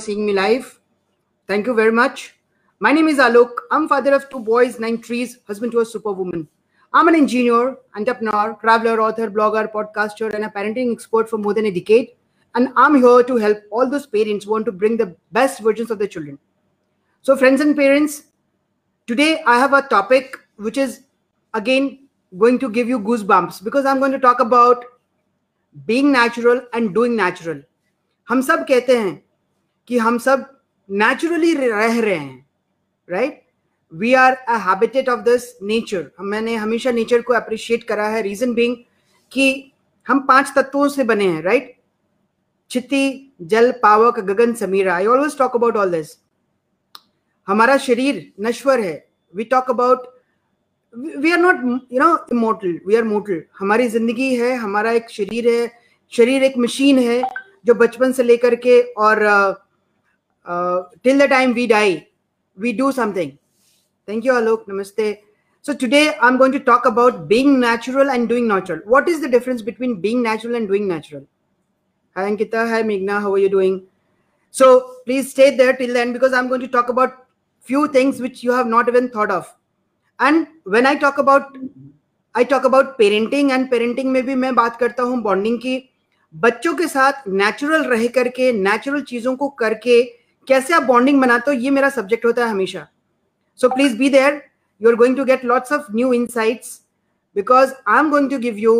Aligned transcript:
seeing 0.00 0.24
me 0.24 0.32
live. 0.32 0.80
Thank 1.46 1.66
you 1.66 1.74
very 1.74 1.92
much. 1.92 2.34
My 2.80 2.92
name 2.92 3.08
is 3.08 3.18
Alok. 3.18 3.50
I'm 3.70 3.88
father 3.88 4.14
of 4.14 4.28
two 4.30 4.40
boys, 4.40 4.80
nine 4.80 5.02
trees, 5.02 5.38
husband 5.46 5.72
to 5.72 5.80
a 5.80 5.84
superwoman. 5.84 6.48
I'm 6.94 7.08
an 7.08 7.14
engineer, 7.14 7.76
entrepreneur, 7.94 8.56
traveler, 8.60 9.02
author, 9.02 9.30
blogger, 9.30 9.70
podcaster, 9.70 10.32
and 10.32 10.44
a 10.44 10.48
parenting 10.48 10.92
expert 10.92 11.28
for 11.28 11.36
more 11.36 11.52
than 11.52 11.66
a 11.66 11.70
decade. 11.70 12.12
And 12.54 12.72
I'm 12.74 12.94
here 12.94 13.22
to 13.22 13.36
help 13.36 13.58
all 13.70 13.88
those 13.88 14.06
parents 14.06 14.46
who 14.46 14.52
want 14.52 14.64
to 14.64 14.72
bring 14.72 14.96
the 14.96 15.14
best 15.30 15.60
versions 15.60 15.90
of 15.90 15.98
their 15.98 16.08
children. 16.08 16.38
So, 17.20 17.36
friends 17.36 17.60
and 17.60 17.76
parents, 17.76 18.24
today 19.06 19.42
I 19.46 19.58
have 19.58 19.74
a 19.74 19.82
topic 19.82 20.38
which 20.56 20.78
is 20.78 21.02
again 21.52 22.08
going 22.38 22.58
to 22.60 22.70
give 22.70 22.88
you 22.88 22.98
goosebumps 22.98 23.62
because 23.62 23.84
I'm 23.84 23.98
going 23.98 24.12
to 24.12 24.18
talk 24.18 24.40
about 24.40 24.86
being 25.86 26.10
natural 26.10 26.62
and 26.72 26.94
doing 26.94 27.14
natural. 27.14 27.60
हम 28.28 28.40
सब 28.42 28.66
कहते 28.66 28.96
हैं 28.98 29.22
कि 29.92 29.98
हम 29.98 30.16
सब 30.18 30.44
naturally 30.88 31.52
रह 31.54 32.00
रहे 32.00 32.14
हैं 32.14 32.46
right 33.08 33.40
we 33.92 34.12
are 34.14 34.34
a 34.34 34.56
habitat 34.66 35.08
of 35.08 35.20
this 35.20 35.42
nature 35.62 36.10
मैंने 36.22 36.54
हमेशा 36.56 36.90
नेचर 36.90 37.22
को 37.22 37.32
अप्रिशिएट 37.34 37.82
करा 37.84 38.06
है 38.08 38.22
रीजन 38.22 38.54
बिंग 38.54 38.76
कि 39.32 39.72
हम 40.06 40.20
पाँच 40.28 40.52
तत्वों 40.56 40.88
से 40.88 41.04
बने 41.04 41.26
हैं 41.26 41.42
राइट 41.42 41.62
right? 41.62 41.76
चित्ती, 42.70 43.34
जल, 43.42 43.70
पावक, 43.82 44.20
गगन, 44.20 44.54
Samira. 44.54 44.94
I 44.94 45.06
always 45.06 45.36
talk 45.38 45.56
about 45.56 45.76
all 45.76 45.90
this 45.90 46.16
हमारा 47.48 47.76
शरीर 47.78 48.32
नश्वर 48.40 48.80
है। 48.80 48.94
We 49.34 49.44
talk 49.46 49.70
about 49.70 50.06
we 50.94 51.32
are 51.32 51.38
not 51.38 51.64
you 51.92 52.00
know 52.00 52.14
immortal 52.32 52.78
we 52.86 52.96
are 52.96 53.04
mortal 53.04 53.42
हमारी 53.58 53.88
ज़िंदगी 53.88 54.34
है, 54.36 54.54
हमारा 54.56 54.92
एक 54.92 55.10
शरीर 55.10 55.48
है। 55.48 55.70
शरीर 56.12 56.42
एक 56.44 56.58
मशीन 56.58 56.98
है 57.00 57.22
जो 57.66 57.74
बचपन 57.74 58.12
से 58.12 58.22
लेकर 58.22 58.54
के 58.56 58.80
और 58.80 59.20
Till 61.03 61.19
the 61.19 61.29
time 61.29 61.53
we 61.53 61.67
die 61.67 62.01
we 62.57 62.73
do 62.73 62.91
something 62.91 63.31
thank 64.09 64.25
you 64.25 64.33
Alok 64.33 64.65
नमस्ते 64.69 65.15
So 65.65 65.73
today 65.73 66.15
I'm 66.21 66.37
going 66.37 66.53
to 66.53 66.59
talk 66.61 66.85
about 66.85 67.27
being 67.27 67.59
natural 67.59 68.09
and 68.09 68.29
doing 68.29 68.47
natural. 68.47 68.79
What 68.85 69.09
is 69.09 69.19
the 69.19 69.27
difference 69.27 69.61
between 69.61 69.99
being 69.99 70.23
natural 70.23 70.55
and 70.55 70.65
doing 70.65 70.87
natural? 70.87 71.23
Hi 72.15 72.23
Ankita, 72.29 72.69
hi 72.69 72.83
Meghna, 72.83 73.19
how 73.19 73.33
are 73.33 73.37
you 73.37 73.49
doing? 73.49 73.83
So 74.51 74.95
please 75.05 75.31
stay 75.31 75.57
there 75.57 75.73
till 75.75 75.93
then 75.93 76.13
because 76.13 76.31
I'm 76.31 76.47
going 76.47 76.61
to 76.61 76.69
talk 76.69 76.87
about 76.87 77.25
few 77.59 77.89
things 77.89 78.21
which 78.21 78.43
you 78.43 78.53
have 78.53 78.67
not 78.67 78.87
even 78.87 79.09
thought 79.09 79.29
of. 79.29 79.53
And 80.19 80.47
when 80.63 80.87
I 80.87 80.95
talk 80.95 81.17
about 81.17 81.57
I 82.35 82.45
talk 82.45 82.63
about 82.63 82.97
parenting 82.97 83.51
and 83.51 83.69
parenting 83.69 84.05
में 84.13 84.25
भी 84.25 84.35
मैं 84.35 84.53
बात 84.55 84.79
करता 84.79 85.03
हूँ 85.03 85.21
bonding 85.23 85.57
की 85.59 85.77
बच्चों 86.33 86.75
के 86.75 86.87
साथ 86.87 87.27
नेचुरल 87.27 87.83
रह 87.89 88.07
करके 88.15 88.51
नेचुरल 88.53 89.01
चीजों 89.11 89.35
को 89.35 89.49
करके 89.63 90.01
कैसे 90.48 90.74
आप 90.74 90.82
बॉन्डिंग 90.82 91.20
बनाते 91.20 91.50
हो, 91.50 91.56
ये 91.56 91.70
मेरा 91.70 91.88
सब्जेक्ट 91.90 92.24
होता 92.24 92.44
है 92.44 92.50
हमेशा 92.50 92.86
so 93.60 93.68
please 93.74 93.96
be 93.98 94.08
there 94.10 94.42
you 94.80 94.90
are 94.90 94.96
going 94.96 95.16
to 95.16 95.24
get 95.24 95.44
lots 95.44 95.72
of 95.72 95.86
new 95.94 96.12
insights 96.12 96.80
because 97.36 97.72
I 97.88 97.98
am 97.98 98.10
going 98.10 98.30
to 98.30 98.38
give 98.38 98.58
you 98.58 98.76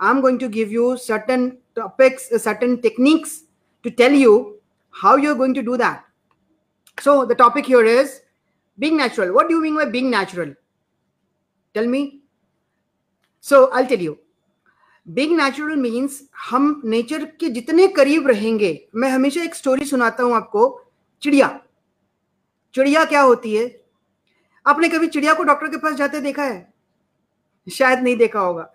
I 0.00 0.10
am 0.10 0.20
going 0.20 0.40
to 0.40 0.48
give 0.58 0.72
you 0.72 0.96
certain 1.06 1.48
topics 1.76 2.28
certain 2.44 2.76
techniques 2.88 3.40
to 3.84 3.90
tell 4.02 4.14
you 4.22 4.36
you're 5.22 5.34
going 5.38 5.54
to 5.54 5.62
do 5.62 5.74
that. 5.80 6.04
So 6.98 7.14
the 7.30 7.34
topic 7.34 7.66
here 7.66 7.84
is 7.84 8.12
being 8.78 8.96
natural. 8.96 9.32
What 9.34 9.48
do 9.48 9.54
you 9.54 9.60
mean 9.64 9.74
by 9.76 9.84
being 9.96 10.06
natural? 10.10 10.54
Tell 11.74 11.90
me. 11.94 12.00
So 13.44 13.58
I'll 13.72 13.88
tell 13.90 14.04
you. 14.04 14.14
Being 15.06 15.36
natural 15.36 15.76
means 15.82 16.16
हम 16.50 16.70
nature 16.84 17.24
के 17.40 17.48
जितने 17.58 17.88
करीब 17.98 18.28
रहेंगे, 18.28 18.72
मैं 18.94 19.10
हमेशा 19.10 19.42
एक 19.42 19.54
story 19.54 19.84
सुनाता 19.84 20.22
हूँ 20.22 20.34
आपको 20.36 20.64
चिड़िया। 21.22 21.60
चिड़िया 22.74 23.04
क्या 23.04 23.20
होती 23.20 23.56
है? 23.56 23.84
आपने 24.66 24.88
कभी 24.88 25.06
चिड़िया 25.06 25.34
को 25.34 25.42
डॉक्टर 25.42 25.66
के 25.66 25.76
पास 25.76 25.94
जाते 25.94 26.20
देखा 26.20 26.42
है? 26.42 26.74
शायद 27.72 27.98
नहीं 27.98 28.16
देखा 28.16 28.40
होगा। 28.40 28.72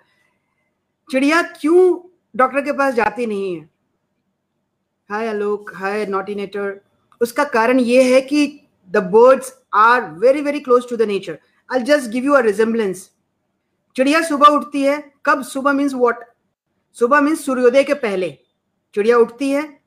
चिड़िया 1.12 1.42
क्यों 1.42 2.10
डॉक्टर 2.36 2.62
के 2.62 2.72
पास 2.72 2.94
जाती 2.94 3.26
नहीं 3.26 3.56
है? 3.56 3.70
हाय 5.10 5.28
आलोक, 5.28 5.72
हाय 5.76 6.06
नॉटिनेटर 6.06 6.82
उसका 7.22 7.44
कारण 7.44 7.80
ये 7.80 8.16
है 8.16 8.22
कि 8.22 8.68
the 8.90 8.98
birds 8.98 9.62
are 9.74 10.12
very 10.12 10.42
very 10.42 10.60
close 10.60 10.90
to 10.90 10.98
the 10.98 11.02
nature 11.02 11.40
I 11.74 11.80
just 11.80 12.10
give 12.10 12.24
you 12.24 12.34
a 12.34 12.40
resemblance 12.40 13.12
चिड़िया 13.96 14.22
सुबह 14.22 14.48
उठती 14.48 14.82
है। 14.82 15.14
कब? 15.26 15.44
सुबह 15.44 15.74
मीन्स 15.74 15.94
वॉट 15.94 16.24
सुबह 16.94 17.22
मीन्स 17.22 17.46
सूर्योदय 17.46 17.84
के 17.84 17.94
पहले। 17.94 18.38
चिड़िया 18.94 19.18
उठती 19.18 19.52
है। 19.52 19.81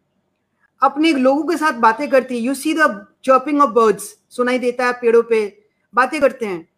अपने 0.85 1.13
लोगों 1.13 1.43
के 1.45 1.57
साथ 1.57 1.73
बातें 1.81 2.09
करती 2.11 2.37
है। 2.37 2.41
You 2.41 2.55
see 2.55 2.75
the 2.75 3.07
chirping 3.25 3.63
of 3.63 3.71
birds 3.71 4.15
सुनाई 4.31 4.59
देता 4.59 4.87
है 4.87 4.93
पेड़ों 4.93 5.23
पे, 5.23 5.47
बातें 5.95 6.21
करते 6.21 6.47
हैं। 6.47 6.69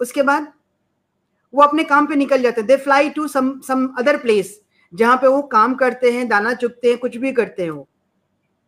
उसके 0.00 0.22
बाद 0.22 0.52
वो 1.54 1.62
अपने 1.62 1.84
काम 1.84 2.06
पे 2.06 2.14
निकल 2.16 2.42
जाते 2.42 2.60
हैं। 2.60 2.66
They 2.68 2.76
fly 2.76 3.10
to 3.10 3.26
some 3.28 3.58
some 3.60 3.86
other 3.98 4.16
place 4.16 4.60
जहाँ 4.92 5.16
पे 5.16 5.26
वो 5.26 5.42
काम 5.42 5.74
करते 5.74 6.10
हैं, 6.12 6.28
दाना 6.28 6.54
चुगते 6.54 6.88
हैं, 6.88 6.98
कुछ 6.98 7.16
भी 7.16 7.32
करते 7.32 7.62
हैं 7.62 7.70
वो। 7.70 7.88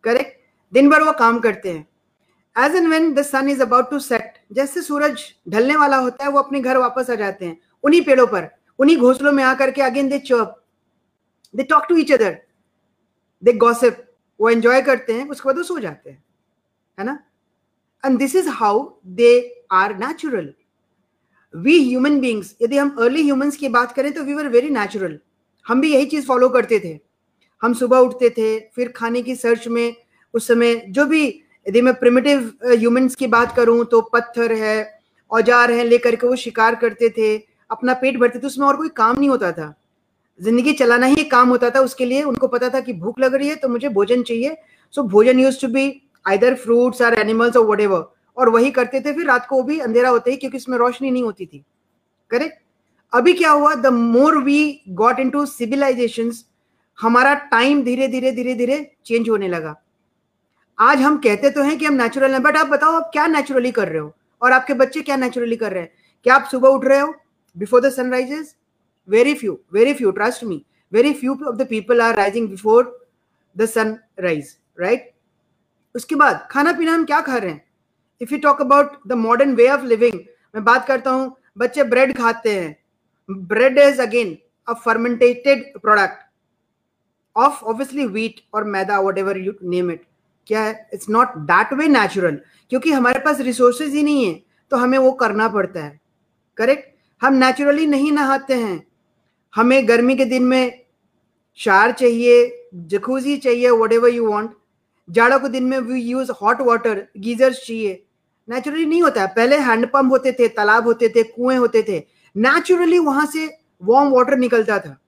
करेक्ट 0.05 0.39
दिन 0.73 0.91
भर 0.91 1.03
वो 1.03 1.13
काम 1.13 1.39
करते 1.39 1.71
हैं। 1.71 1.87
As 2.57 2.77
and 2.77 2.89
when 2.89 3.13
the 3.15 3.23
sun 3.23 3.49
is 3.49 3.63
about 3.63 3.91
to 3.91 3.99
set 3.99 4.33
जैसे 4.53 4.83
सूरज 4.83 5.23
ढलने 5.49 5.77
वाला 5.77 5.97
होता 5.97 6.25
है, 6.25 6.31
वो 6.31 6.39
अपने 6.39 6.61
घर 6.61 6.77
वापस 6.77 7.11
आ 7.11 7.15
जाते 7.15 7.45
हैं। 7.45 7.59
उन्हीं 7.85 8.03
पेड़ों 8.05 8.27
पर, 8.27 8.49
उन्हीं 8.79 8.97
घोंसलों 8.97 9.33
में 9.33 9.45
आकर 9.45 9.71
के 9.71 9.83
again 9.83 10.09
they 10.09 10.19
chirp 10.19 10.63
they 11.55 11.63
talk 11.63 11.87
to 11.89 11.97
each 11.97 12.13
other 12.13 12.39
they 13.43 13.53
gossip 13.53 14.06
वो 14.41 14.51
एंजॉय 14.51 14.83
करते 14.83 15.13
हैं, 15.13 15.29
उसके 15.29 15.49
बाद 15.49 15.57
वो 15.57 15.63
सो 15.63 15.79
जाते 15.79 16.11
हैं, 16.11 16.23
है 16.99 17.05
ना? 17.05 17.19
And 18.03 18.19
this 18.19 18.37
is 18.37 18.49
how 18.51 18.89
they 19.07 19.31
are 19.73 19.97
natural 19.99 20.53
we 21.55 21.79
human 21.83 22.21
beings 22.21 22.55
यदि 22.63 22.79
हम 22.79 22.97
अर्ली 23.01 23.23
ह्यूमंस 23.23 23.57
की 23.57 23.69
बात 23.71 23.93
करें 23.93 24.13
तो 24.13 24.25
वी 24.25 24.35
वर 24.35 24.49
वेरी 24.49 24.71
नेचुरल 24.71 25.19
हम 25.67 25.81
भी 25.81 25.93
यही 25.93 26.07
चीज़ 26.07 26.27
फॉलो 26.27 26.49
करते 26.49 26.79
थे। 26.81 26.99
हम 27.63 27.75
सुबह 27.75 27.99
उठते 27.99 28.29
थे, 28.31 28.59
फिर 28.71 28.89
खाने 28.97 29.23
की 29.23 29.35
सर्च 29.37 29.67
में, 29.69 29.95
उस 30.35 30.47
समय 30.49 30.75
जो 30.89 31.05
भी, 31.07 31.27
यदि 31.67 31.81
मैं 31.81 31.95
प्रिमिटिव 31.95 32.53
ह्यूमन्स 32.67 33.15
की 33.15 33.27
बात 33.27 33.55
करूँ 33.57 33.85
तो 33.85 34.01
पत्थर 34.13 34.53
है, 34.53 35.01
औज़ार 35.31 35.71
है, 35.71 35.85
लेकर 35.85 36.17
के 36.17 36.27
वो 36.27 36.37
शिकार 36.37 36.75
करते 36.75 37.09
थे, 37.09 37.37
अपना 37.71 37.95
पेट 37.95 38.17
भरते 38.17 38.39
थे, 38.39 38.47
उसमें 38.47 38.67
और 38.67 38.77
कोई 38.77 38.89
काम 38.97 39.19
नहीं 39.19 39.29
होता 39.29 39.53
था। 39.53 39.75
ज़िंदगी 40.41 40.73
चलाना 40.75 41.07
ही 41.07 41.25
काम 41.27 41.49
होता 41.49 41.71
था, 41.71 41.81
उसके 41.81 42.05
लिए 42.05 42.23
उनको 42.25 42.49
पता 42.49 42.69
था 42.69 42.81
कि 42.81 42.93
भूख 42.95 43.21
लग 43.21 43.35
रही 43.35 43.49
है 43.49 43.55
तो 43.57 43.69
मुझे 43.69 43.89
भोजन 43.91 44.23
चाहिए। 44.23 44.57
सो 44.95 45.03
भोजन 45.05 45.39
used 45.41 45.61
to 45.61 45.69
be 45.69 46.03
either 46.27 46.55
fruits 46.57 47.03
और 47.03 47.15
एनिमल्स 47.15 47.57
और 47.57 47.67
वट 47.67 48.13
और 48.37 48.49
वही 48.49 48.71
करते 48.71 49.01
थे, 49.01 49.13
फिर 49.13 49.27
रात 49.27 49.47
को 49.47 49.63
भी 49.63 49.79
अंधेरा 49.81 50.09
होते 50.09 50.31
ही, 50.31 50.37
क्योंकि 50.37 50.57
इसमें 50.57 50.77
रोशनी 50.79 51.11
नहीं 51.11 51.23
होती 51.23 51.47
थी। 51.47 51.65
करेक्ट 52.31 52.59
अभी 53.13 53.33
क्या 53.33 53.51
हुआ 53.51 53.75
the 53.75 53.87
more 53.87 54.37
we 54.39 54.83
got 54.91 55.19
into 55.31 55.45
civilization 55.47 56.33
हमारा 56.99 57.33
टाइम 57.51 57.83
धीरे 57.85 58.09
धीरे 58.09 58.33
धीरे 58.33 58.55
धीरे 58.55 58.79
चेंज 59.07 59.29
होने 59.29 59.49
लगा। 59.49 59.75
आज 60.79 61.01
हम 61.01 61.17
कहते 61.19 61.51
तो 61.51 61.63
हैं 61.63 61.79
कि 61.79 61.85
हम 61.87 61.95
नेचुरल 61.95 62.33
हैं 62.33 62.43
बट 62.43 62.57
आप 62.57 62.67
बताओ, 62.67 62.93
आप 62.93 63.11
क्या 63.13 63.27
नेचुरली 63.27 63.71
कर 63.71 63.89
रहे 63.89 63.99
हो? 63.99 64.13
और 64.43 64.53
आपके 64.53 64.75
बच्चे 64.75 65.01
क्या 65.03 65.17
नेचुरली 65.17 65.57
कर 65.57 65.73
रहे 65.73 65.83
हैं? 65.83 65.91
क्या 66.27 66.35
आप 66.35 66.49
सुबह 66.51 66.69
उठ 66.69 66.85
रहे 66.85 67.01
हो? 67.01 67.15
Before 67.57 67.81
the 67.81 67.91
sunrises 67.93 68.55
very 69.09 69.35
few 69.35 69.59
very 69.73 69.95
few, 69.95 70.13
trust 70.13 70.43
me. 70.45 70.65
Very 70.93 71.13
few 71.15 71.33
of 71.49 71.59
the 71.59 71.67
people 71.67 72.01
are 72.01 72.15
rising 72.17 72.49
before 72.49 72.85
the 73.57 73.67
sun 73.67 73.99
right? 74.19 75.03
उसके 75.95 76.15
बाद 76.15 76.47
खाना 76.51 76.73
पीना 76.73 76.93
हम 76.95 77.05
क्या 77.05 77.21
खा 77.21 77.37
रहे 77.37 77.51
हैं? 77.51 77.65
If 78.21 78.33
you 78.33 78.39
talk 78.41 78.61
about 78.61 78.97
the 79.09 79.13
modern 79.13 79.55
way 79.55 79.69
of 79.69 79.85
living 79.85 80.19
मैं 80.55 80.65
बात 80.65 80.87
करता 80.87 81.11
हूँ, 81.11 81.37
बच्चे 81.59 81.85
ब्रेड 81.85 82.17
खाते 82.19 82.55
हैं। 82.55 82.77
Bread 83.29 83.79
is 83.79 84.01
again 84.03 84.37
a 84.69 84.75
fermented 84.85 85.73
product 85.81 86.25
of 87.37 87.65
obviously 87.65 88.07
wheat 88.07 88.41
और 88.55 88.65
मैदा 88.65 88.99
what 89.01 89.19
ever 89.19 89.39
you 89.39 89.53
name 89.63 89.91
it 89.91 90.03
क्या 90.47 90.63
है? 90.63 90.89
It's 90.95 91.09
not 91.11 91.37
that 91.51 91.73
way 91.79 91.89
natural 91.89 92.41
क्योंकि 92.71 92.93
हमारे 92.93 93.19
पास 93.25 93.41
रिसोर्सेज 93.41 93.95
ही 93.95 94.03
नहीं 94.03 94.25
है 94.27 94.41
तो 94.71 94.77
हमें 94.77 94.99
वो 94.99 95.13
करना 95.13 95.49
पड़ता 95.49 95.85
है। 95.85 96.01
करेक्ट 96.57 96.95
हम 97.23 97.35
नेचुरली 97.35 97.87
नहीं 97.87 98.13
नहाते 98.13 98.55
हैं। 98.55 98.87
हमें 99.55 99.89
गर्मी 99.89 100.17
के 100.17 100.25
दिन 100.25 100.43
में 100.43 100.85
शार 101.55 101.93
चाहिए 101.93 102.67
जकूजी 102.75 103.37
चाहिए 103.37 103.71
वट 103.71 103.93
एवर 103.93 104.09
यू 104.09 104.27
वॉन्ट 104.27 104.51
जाड़ों 105.11 105.39
के 105.39 105.49
दिन 105.49 105.65
में 105.65 105.79
we 105.79 106.01
use 106.01 106.31
hot 106.33 106.61
water 106.61 107.07
geysers 107.17 107.67
चाहिए। 107.67 108.07
नेचुरली 108.49 108.87
नहीं 108.87 109.03
होता 109.03 109.21
है। 109.21 109.27
पहले 109.27 109.57
हैंडपंप 109.57 110.13
होते 110.13 110.33
थे, 110.33 110.49
तालाब 110.49 110.85
होते 110.85 111.09
थे, 111.09 111.23
कुएँ 111.23 111.57
होते 111.57 111.83
थे। 111.89 112.07
नेचुरली 112.37 112.99
वहाँ 112.99 113.27
से 113.27 113.59
वार्म 113.83 114.11
वाटर 114.11 114.37
निकलता 114.37 114.79
था। 114.79 114.99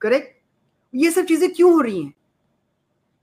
करेक्ट 0.00 0.40
ये 0.94 1.10
सब 1.10 1.24
चीज़ें 1.24 1.54
क्यों 1.54 1.72
हो 1.72 1.80
रही 1.80 2.02
हैं? 2.02 2.14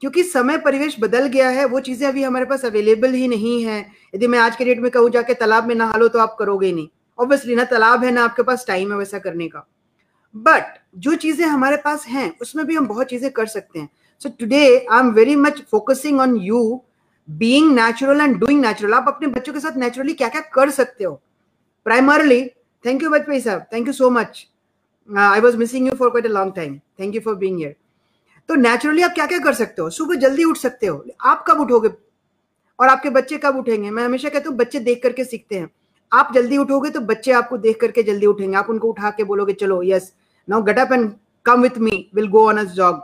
क्योंकि 0.01 0.23
समय 0.23 0.57
परिवेश 0.57 0.97
बदल 0.99 1.27
गया 1.27 1.49
है, 1.49 1.65
वो 1.65 1.79
चीज़ें 1.79 2.07
अभी 2.07 2.23
हमारे 2.23 2.45
पास 2.45 2.65
अवेलेबल 2.65 3.13
ही 3.13 3.27
नहीं 3.27 3.63
है। 3.63 3.91
यदि 4.15 4.27
मैं 4.27 4.39
आज 4.39 4.55
के 4.55 4.65
डेट 4.65 4.79
में 4.79 4.91
कहूँ, 4.91 5.09
जाके 5.09 5.33
तालाब 5.33 5.67
में 5.67 5.75
नहा 5.75 5.97
लो 5.97 6.07
तो 6.07 6.19
आप 6.19 6.35
करोगे 6.39 6.71
नहीं। 6.71 6.87
ऑब्वियसली 7.19 7.55
ना 7.55 7.63
तालाब 7.63 8.03
है, 8.03 8.11
ना 8.11 8.23
आपके 8.23 8.43
पास 8.43 8.65
टाइम 8.67 8.91
है 8.91 8.97
वैसा 8.97 9.19
करने 9.19 9.47
का। 9.47 9.67
बट 10.37 10.77
जो 10.97 11.15
चीज़ें 11.15 11.45
हमारे 11.45 11.77
पास 11.77 12.05
हैं, 12.07 12.31
उसमें 12.41 12.65
भी 12.65 12.75
हम 12.75 12.87
बहुत 12.87 13.07
चीज़ें 13.07 13.29
कर 13.31 13.45
सकते 13.47 13.79
हैं। 13.79 13.89
So 14.21 14.29
today 14.29 14.65
I 14.67 14.99
am 14.99 15.11
very 15.11 15.35
much 15.37 15.61
focusing 15.71 16.19
on 16.19 16.35
you 16.37 16.81
being 17.27 17.71
natural 17.75 18.21
and 18.21 18.37
doing 18.39 18.61
natural 18.61 18.93
आप 18.93 19.05
अपने 19.07 19.27
बच्चों 19.29 19.53
के 19.53 19.59
साथ 19.59 19.77
नेचुरली 19.77 20.13
क्या 20.13 20.29
क्या 20.29 20.41
कर 20.53 20.69
सकते 20.71 21.03
हो? 21.03 21.13
प्राइमरली 21.85 22.43
थैंक 22.85 23.03
यू 23.03 23.09
वाजपेयी 23.09 23.41
साहब 23.41 23.65
thank 23.73 23.87
you 23.87 23.93
so 23.93 24.09
much 24.09 24.45
I 25.09 25.39
was 25.39 25.57
missing 25.57 25.87
you 25.87 25.93
for 25.95 26.09
quite 26.09 26.25
a 26.25 26.29
long 26.29 26.53
time 26.55 26.77
thank 26.99 27.15
you 27.15 27.21
for 27.21 27.35
being 27.35 27.57
here 27.57 27.75
तो 28.49 28.55
नेचुरली 28.55 29.01
आप 29.01 29.13
क्या 29.13 29.25
क्या 29.25 29.39
कर 29.39 29.53
सकते 29.53 29.81
हो? 29.81 29.89
सुबह 29.89 30.15
जल्दी 30.17 30.43
उठ 30.43 30.57
सकते 30.57 30.87
हो। 30.87 31.03
आप 31.21 31.43
कब 31.47 31.59
उठोगे? 31.61 31.89
और 32.79 32.87
आपके 32.87 33.09
बच्चे 33.09 33.37
कब 33.37 33.55
उठेंगे? 33.57 33.89
मैं 33.89 34.03
हमेशा 34.03 34.29
कहता 34.29 34.49
हूँ, 34.49 34.57
बच्चे 34.57 34.79
देख 34.79 35.01
करके 35.03 35.23
सीखते 35.23 35.55
हैं। 35.55 35.69
आप 36.11 36.31
जल्दी 36.35 36.57
उठोगे 36.57 36.89
तो 36.89 36.99
बच्चे 37.01 37.31
आपको 37.31 37.57
देख 37.57 37.79
करके 37.81 38.03
जल्दी 38.03 38.25
उठेंगे। 38.25 38.57
आप 38.57 38.69
उनको 38.69 38.89
उठा 38.89 39.09
के 39.09 39.23
बोलोगे, 39.23 39.53
चलो 39.53 39.81
yes 39.83 40.11
now 40.47 40.61
get 40.63 40.79
up 40.79 40.91
and 40.91 41.11
come 41.45 41.61
with 41.61 41.77
me 41.79 42.09
will 42.15 42.27
go 42.29 42.47
on 42.49 42.57
a 42.57 42.63
jog 42.73 43.01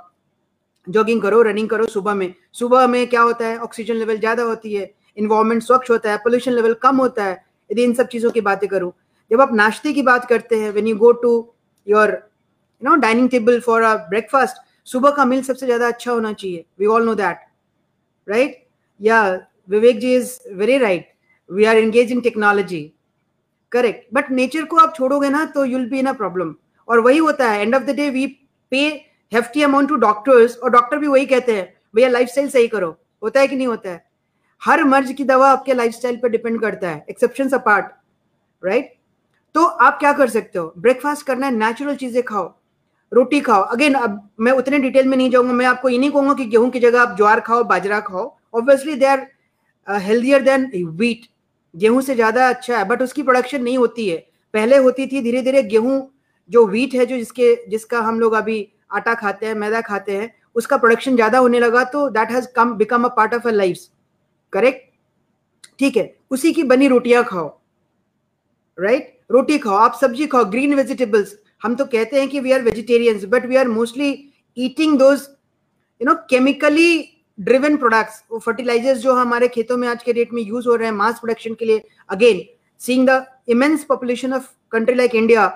jogging 0.87 1.21
करो 1.21 1.41
रनिंग 1.41 1.69
करो 1.69 1.85
सुबह 1.87 2.13
में। 2.13 2.33
सुबह 2.53 2.87
में 2.87 3.07
क्या 3.09 3.21
होता 3.21 3.45
है? 3.47 3.57
ऑक्सीजन 3.57 3.95
लेवल 3.95 4.17
ज़्यादा 4.17 4.43
होती 4.43 4.73
है। 4.73 4.89
इन्वायरमेंट 5.17 5.63
स्वच्छ 5.63 5.89
होता 5.91 6.11
है। 6.11 6.17
पोल्यूशन 6.17 6.51
लेवल 6.51 6.73
कम 6.81 6.97
होता 6.97 7.25
है। 7.25 7.33
यदि 7.69 7.83
इन 7.83 7.93
सब 7.93 8.07
चीज़ों 8.07 8.31
की 8.31 8.41
बातें 8.41 8.67
करूँ। 8.69 8.91
जब 9.31 9.41
आप 9.41 9.53
नाश्ते 9.53 9.93
की 9.93 10.01
बात 10.01 10.25
करते 10.29 10.59
हैं 10.59 10.71
when 10.71 10.87
you 10.87 10.95
go 10.97 11.11
to 11.21 11.31
your 11.87 12.11
you 12.11 12.89
know 12.89 12.95
dining 13.01 13.29
table 13.29 13.59
for 13.59 13.81
a 13.81 13.95
breakfast 14.09 14.57
सुबह 14.87 15.11
का 15.11 15.25
मील 15.25 15.43
सबसे 15.43 15.65
ज़्यादा 15.65 15.87
अच्छा 15.87 16.11
होना 16.11 16.33
चाहिए। 16.33 16.65
We 16.79 16.85
all 16.87 17.05
know 17.05 17.15
that 17.15 17.37
right 18.27 18.61
या 18.99 19.21
Vivek 19.69 19.99
ji 19.99 20.13
is 20.15 20.37
very 20.55 20.77
right 20.77 21.07
we 21.49 21.65
are 21.65 21.77
engage 21.77 22.11
in 22.11 22.21
technology 22.21 22.81
correct 23.71 24.13
but 24.13 24.31
nature 24.31 24.65
को 24.65 24.77
आप 24.77 24.93
छोड़ोगे 24.95 25.29
ना 25.29 25.45
तो 25.55 25.65
you'll 25.65 25.89
be 25.89 25.99
in 25.99 26.05
a 26.05 26.13
problem 26.13 26.53
और 26.87 26.99
वही 26.99 27.17
होता 27.19 27.49
है 27.49 27.61
end 27.61 27.75
of 27.75 27.83
the 27.83 27.95
day 27.95 28.09
we 28.09 28.25
pay 28.71 28.87
hefty 29.31 29.63
amount 29.63 29.89
to 29.89 29.95
doctors 29.97 30.57
और 30.57 30.69
डॉक्टर 30.71 30.97
भी 30.97 31.07
वही 31.07 31.25
कहते 31.25 31.55
हैं, 31.55 31.73
भैया 31.95 32.09
लाइफ 32.09 32.29
सही 32.29 32.67
करो। 32.67 32.95
होता 33.23 33.39
है 33.39 33.47
कि 33.47 33.55
नहीं 33.55 33.67
होता 33.67 33.89
है? 33.89 34.03
हर 34.61 34.83
मर्ज 34.85 35.11
की 35.13 35.23
दवा 35.25 35.51
आपके 35.51 35.73
लाइफ 35.73 35.95
पर 36.21 36.29
डिपेंड 36.29 36.59
करता 36.61 36.89
है 36.89 37.05
एक्सेप्शन 37.09 37.49
अपार्ट 37.51 37.85
राइट 38.63 38.93
तो 39.55 39.63
आप 39.63 39.97
क्या 39.99 40.11
कर 40.13 40.29
सकते 40.29 40.59
हो? 40.59 40.73
ब्रेकफास्ट 40.77 41.25
करना 41.25 41.45
है 41.45 41.53
नेचुरल 41.53 41.95
चीज़ें 41.95 42.21
खाओ, 42.23 42.45
रोटी 43.11 43.39
खाओ। 43.41 43.61
अगेन 43.63 43.93
अब 43.95 44.29
मैं 44.39 44.51
उतने 44.51 44.79
डिटेल 44.79 45.07
में 45.07 45.15
नहीं 45.17 45.29
जाऊँगा, 45.31 45.53
मैं 45.53 45.65
आपको 45.65 45.89
ये 45.89 45.97
नहीं 45.97 46.11
कहूँगा 46.11 46.33
कि 46.33 46.45
गेहूँ 46.45 46.69
की 46.71 46.79
जगह 46.79 47.01
आप 47.01 47.15
ज्वार 47.17 47.39
खाओ, 47.41 47.63
बाजरा 47.65 47.99
खाओ। 48.01 48.25
Obviously 48.53 48.95
they 48.95 49.05
are 49.07 49.27
healthier 49.87 50.41
than 50.41 50.69
wheat 50.75 51.27
गेहूँ 51.73 52.01
से 52.01 52.15
ज़्यादा 52.15 52.47
अच्छा 52.49 52.77
है 52.77 52.85
बट 52.85 53.01
उसकी 53.01 53.23
प्रोडक्शन 53.23 53.63
नहीं 53.63 53.77
होती 53.77 54.07
है। 54.09 54.17
पहले 54.53 54.77
होती 54.79 55.07
थी 55.07 55.21
धीरे 55.21 55.41
धीरे 55.41 55.63
गेहूँ 55.65 55.99
जो 56.53 56.65
वीट 56.67 56.93
है, 56.93 57.05
जो 57.05 57.17
जिसके, 57.17 57.55
जिसका 57.69 57.99
हम 58.01 58.19
लोग 58.19 58.33
अभी 58.35 58.67
आटा 58.91 59.13
खाते 59.15 59.45
हैं, 59.45 59.53
मैदा 59.55 59.81
खाते 59.83 60.17
हैं, 60.17 60.33
उसका 60.55 60.77
प्रोडक्शन 60.77 61.15
ज़्यादा 61.15 61.37
होने 61.39 61.59
लगा 61.59 61.83
तो 61.85 62.09
that 62.11 62.31
has 62.31 62.47
come 62.55 62.73
become 62.77 63.03
a 63.03 63.07
part 63.15 63.33
of 63.33 63.47
a 63.47 63.51
life 63.53 63.77
correct 64.53 64.91
ठीक 65.79 65.97
है, 65.97 66.13
उसी 66.31 66.53
की 66.53 66.63
बनी 66.65 66.87
रोटियाँ 66.87 67.23
खाओ। 67.25 67.47
Right 68.77 68.99
right? 68.99 69.31
रोटी 69.31 69.57
खाओ, 69.57 69.75
आप 69.75 69.97
सब्ज़ी 70.01 70.25
खाओ 70.27 70.45
ग्रीन 70.47 70.73
वेजिटेबल्स 70.75 71.35
हम 71.63 71.75
तो 71.75 71.85
कहते 71.87 72.19
हैं 72.19 72.27
कि 72.29 72.39
we 72.39 72.51
are 72.51 72.61
vegetarians 72.61 73.23
but 73.29 73.45
we 73.45 73.55
are 73.55 73.67
mostly 73.67 74.09
eating 74.57 74.97
those 74.99 75.21
you 76.01 76.07
know 76.07 76.13
chemically 76.29 76.89
driven 77.39 77.77
products 77.77 78.23
वो 78.31 78.39
फर्टिलाइजर्स 78.39 78.99
जो 78.99 79.13
हमारे 79.15 79.47
खेतों 79.47 79.77
में 79.77 79.87
आज 79.87 80.03
के 80.03 80.13
डेट 80.13 80.33
में 80.33 80.41
यूज़ 80.41 80.67
हो 80.67 80.75
रहे 80.75 80.87
हैं 80.87 80.95
मास 80.95 81.19
प्रोडक्शन 81.19 81.53
के 81.53 81.65
लिए। 81.65 81.83
Again 82.09 82.43
seeing 82.81 83.07
the 83.09 83.25
immense 83.49 83.83
population 83.85 84.33
of 84.33 84.49
country 84.71 84.95
like 84.95 85.15
India 85.15 85.47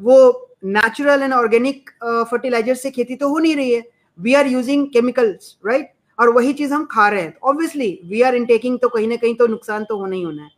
वो 0.00 0.48
नेचुरल 0.64 1.22
एंड 1.22 1.32
ऑर्गेनिक 1.32 1.90
फर्टिलाइज़र 2.30 2.74
से 2.74 2.90
खेती 2.90 3.16
तो 3.16 3.28
हो 3.28 3.38
नहीं 3.38 3.56
रही 3.56 3.72
है। 3.72 3.82
We 4.18 4.34
are 4.34 4.46
using 4.46 4.86
chemicals 4.92 5.56
right 5.66 5.92
और 6.18 6.28
वही 6.32 6.52
चीज़ 6.52 6.72
हम 6.74 6.84
खा 6.90 7.08
रहे 7.08 7.22
हैं। 7.22 7.34
ऑब्वियसली 7.42 7.98
वी 8.06 8.20
आर 8.22 8.34
इनटेकिंग 8.34 8.78
तो 8.78 8.88
कहीं 8.88 9.08
ना 9.08 9.16
कहीं 9.16 9.34
तो 9.34 9.46
नुकसान 9.46 9.84
तो 9.84 9.96
होना 9.98 10.16
ही 10.16 10.22
होना 10.22 10.42
है 10.42 10.50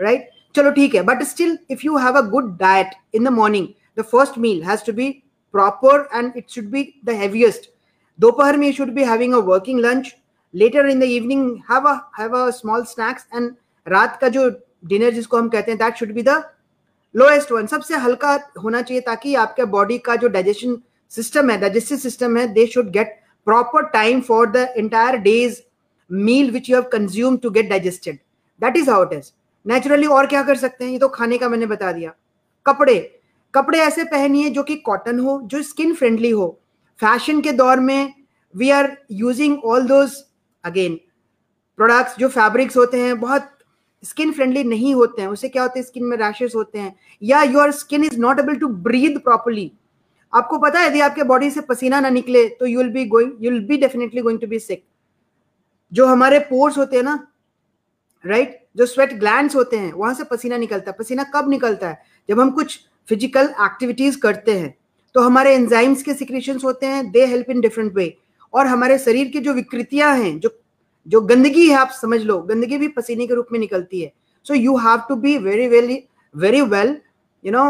राइट 0.00 0.20
right? 0.20 0.32
चलो 0.56 0.70
ठीक 0.70 0.94
है 0.94 1.02
but 1.02 1.22
still 1.24 1.58
if 1.70 1.80
you 1.84 1.96
have 1.96 2.16
a 2.16 2.20
good 2.30 2.56
diet 2.58 2.94
in 3.14 3.24
the 3.24 3.28
morning 3.32 3.66
the 3.98 4.02
first 4.02 4.38
meal 4.38 4.62
has 4.64 4.84
to 4.86 4.92
be 4.92 5.10
proper 5.54 6.08
and 6.14 6.32
it 6.36 6.50
should 6.50 6.70
be 6.70 6.82
the 7.04 7.10
heaviest 7.20 7.70
दोपहर 8.18 8.56
में 8.56 8.66
you 8.66 8.72
should 8.72 8.90
be 8.94 9.04
having 9.04 9.34
a 9.34 9.38
working 9.46 9.80
lunch 9.80 10.14
later 10.54 10.86
in 10.86 11.00
the 11.00 11.02
evening 11.02 11.50
have 11.70 11.88
a 11.88 11.94
have 12.18 12.36
a 12.38 12.48
small 12.50 12.84
snacks 12.84 13.26
and 13.34 13.50
रात 13.86 14.18
का 14.20 14.28
जो 14.28 14.48
dinner 14.84 15.10
जिसको 15.10 15.38
हम 15.38 15.48
कहते 15.48 15.70
हैं 15.70 15.78
that 15.78 15.96
should 15.96 16.12
be 16.14 16.22
the 16.22 16.42
lowest 17.14 17.52
one 17.52 17.66
सबसे 17.66 17.96
हल्का 17.96 18.32
होना 18.62 18.82
चाहिए 18.82 19.00
ताकि 19.00 19.34
आपके 19.34 19.64
बॉडी 19.74 19.98
का 19.98 20.16
जो 20.16 20.28
डाइजेशन 20.28 20.76
सिस्टम 21.10 21.50
है 21.50 21.58
डाइजेस्टिव 21.60 21.98
सिस्टम 21.98 22.36
है 22.36 22.46
they 22.54 22.66
should 22.66 22.90
get 22.90 23.18
proper 23.46 23.86
time 23.90 24.20
for 24.20 24.50
the 24.50 24.56
entire 24.76 25.16
day's 25.18 25.60
meal 26.10 26.50
which 26.50 26.70
you 26.70 26.76
have 26.76 26.88
consume 26.92 27.36
to 27.36 27.50
get 27.50 27.68
digested 27.70 28.18
that 28.60 28.76
is 28.76 28.90
how 28.90 29.04
it 29.04 29.12
is 29.12 29.30
naturally 29.66 30.06
और 30.06 30.26
क्या 30.26 30.42
कर 30.42 30.56
सकते 30.56 30.84
हैं? 30.84 30.92
ये 30.92 30.98
तो 30.98 31.08
खाने 31.08 31.38
का 31.38 31.48
मैंने 31.48 31.66
बता 31.66 31.92
दिया। 31.92 32.12
कपड़े। 32.66 33.20
कपड़े 33.54 33.78
ऐसे 33.78 34.04
पहनिए 34.04 34.50
जो 34.50 34.62
कि 34.62 34.74
कॉटन 34.76 35.18
हो, 35.18 35.40
जो 35.44 35.62
स्किन 35.62 35.94
फ्रेंडली 35.94 36.30
हो। 36.30 36.48
फ़ैशन 37.00 37.40
के 37.40 37.52
दौर 37.52 37.80
में 37.80 38.12
we 38.54 38.70
are 38.70 38.96
using 39.12 39.64
all 39.64 39.86
those 39.86 40.12
again 40.64 40.98
products 41.78 42.16
जो 42.18 42.28
फैब्रिक्स 42.28 42.76
होते 42.76 43.00
हैं, 43.00 43.20
बहुत 43.20 43.50
स्किन 44.04 44.32
फ्रेंडली 44.32 44.64
नहीं 44.64 44.94
होते 44.94 45.22
हैं 45.22 45.28
उससे 45.28 45.48
क्या 45.48 45.62
होता 45.62 45.78
है, 45.78 45.82
स्किन 45.84 46.04
में 46.04 46.16
रैशेस 46.16 46.52
होते 46.54 46.78
हैं, 46.78 46.94
या 47.22 47.42
your 47.42 47.70
skin 47.72 48.04
is 48.04 48.18
not 48.20 48.40
able 48.40 48.56
to 48.56 48.68
breathe 48.68 49.18
properly 49.24 49.70
आपको 50.32 50.58
पता 50.58 50.80
है, 50.80 50.86
यदि 50.86 51.00
आपके 51.00 51.22
बॉडी 51.24 51.50
से 51.50 51.60
पसीना 51.62 52.00
ना 52.00 52.10
निकले 52.10 52.48
तो 52.50 52.66
you 52.66 52.78
will 52.78 52.90
be 52.92 53.04
going 53.06 53.32
you 53.40 53.50
will 53.50 53.64
be 53.66 53.76
definitely 53.78 54.20
going 54.22 54.40
to 54.40 54.46
be 54.46 54.58
sick 54.60 54.84
जो 55.92 56.06
हमारे 56.06 56.38
पोर्स 56.44 56.78
होते 56.78 56.96
हैं 56.96 57.02
ना 57.04 57.18
राइट 58.24 58.48
right? 58.48 58.62
जो 58.76 58.86
स्वेट 58.86 59.12
ग्लैंड 59.14 59.50
होते 59.54 59.76
हैं, 59.76 59.92
वहाँ 59.92 60.14
से 60.14 60.24
पसीना 60.24 60.56
निकलता 60.56 60.90
है। 60.90 60.96
पसीना 60.98 61.22
कब 61.34 61.50
निकलता 61.50 61.88
है? 61.88 62.02
जब 62.28 62.40
हम 62.40 62.50
कुछ 62.50 62.78
फ़िज़िकल 63.08 63.48
एक्टिविटीज़ 63.64 64.18
करते 64.18 64.52
हैं 64.52 64.74
तो 65.14 65.20
हमारे 65.20 65.54
एंजाइम्स 65.54 66.02
के 66.02 66.14
सिक्रेशन 66.14 66.58
होते 66.64 66.86
हैं 66.86 67.10
they 67.10 67.24
help 67.26 67.50
in 67.50 67.60
different 67.60 67.92
way 67.94 68.06
और 68.54 68.66
हमारे 68.66 68.98
शरीर 68.98 69.28
की 69.28 69.40
जो 69.40 69.52
विकृतियाँ 69.54 70.14
हैं, 70.16 70.38
जो 70.40 70.48
जो 71.06 71.20
गंदगी 71.22 71.66
है 71.68 71.76
आप 71.76 71.90
समझ 72.00 72.20
लो 72.22 72.38
गंदगी 72.50 72.78
भी 72.78 72.88
पसीने 72.90 73.26
के 73.26 73.34
रूप 73.34 73.48
में 73.52 73.58
निकलती 73.60 74.00
है। 74.00 74.12
So 74.46 74.54
you 74.54 74.76
have 74.78 75.00
to 75.08 75.16
be 75.16 75.36
very 75.38 75.66
very 75.68 76.02
very 76.34 76.60
well 76.62 76.96
you 77.44 77.52
know 77.52 77.64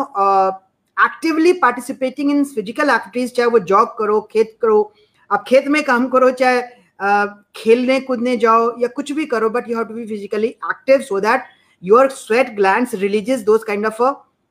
actively 0.96 1.52
participating 1.62 2.31
in 2.31 2.44
physical 2.44 2.90
activities 2.90 3.32
चाहे 3.32 3.48
वो 3.50 3.58
जॉब 3.70 3.94
करो 3.98 4.20
खेत 4.32 4.56
करो 4.62 4.92
आप 5.31 5.44
खेत 5.48 5.66
में 5.69 5.82
काम 5.84 6.08
करो 6.08 6.31
चाहे 6.32 6.60
uh, 6.60 7.26
खेलने 7.56 7.98
कूदने 8.00 8.36
जाओ 8.36 8.70
या 8.81 8.88
कुछ 8.96 9.12
भी 9.12 9.26
करो 9.26 9.50
but 9.50 9.69
you 9.70 9.76
have 9.76 9.86
to 9.86 9.94
be 9.94 10.06
physically 10.06 10.48
active 10.48 11.00
so 11.03 11.20
that 11.20 11.44
your 11.82 12.10
sweat 12.10 12.55
gland 12.56 12.88
releases 12.94 13.41
those 13.44 13.64
kind 13.64 13.86
of 13.86 14.03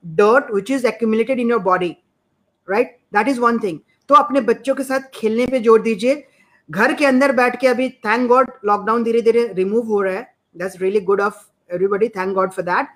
dirt 0.03 0.51
which 0.53 0.71
is 0.71 0.87
accumulated 0.87 1.39
in 1.39 1.49
your 1.51 1.59
body 1.61 1.95
right 2.67 2.97
that 3.13 3.27
is 3.27 3.39
one 3.39 3.59
thing 3.59 3.79
तो 4.09 4.15
अपने 4.15 4.41
बच्चों 4.41 4.75
के 4.75 4.83
साथ 4.83 5.09
खेलने 5.13 5.45
पे 5.47 5.59
ज़ोर 5.59 5.81
दीजिए 5.81 6.15
घर 6.69 6.93
के 6.93 7.05
अंदर 7.05 7.31
बैठ 7.31 7.59
के 7.61 7.67
अभी 7.67 7.89
थैंक 8.05 8.27
गॉड 8.27 8.51
लॉकडाउन 8.65 9.03
धीरे 9.03 9.21
धीरे 9.21 9.47
रिमूव 9.53 9.87
हो 9.87 10.01
रहा 10.01 10.13
है। 10.13 10.27
That's 10.55 10.81
really 10.81 10.99
good 11.01 11.21
of 11.21 11.35
everybody 11.69 12.07
thank 12.09 12.33
God 12.35 12.51
for 12.51 12.65
that 12.65 12.87